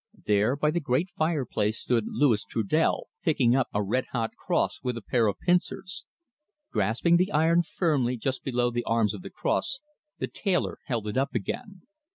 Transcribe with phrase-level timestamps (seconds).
[0.25, 4.97] There by the great fireplace stood Louis Trudel picking up a red hot cross with
[4.97, 6.05] a pair of pincers.
[6.71, 9.79] Grasping the iron firmly just below the arms of the cross,
[10.17, 11.83] the tailor held it up again.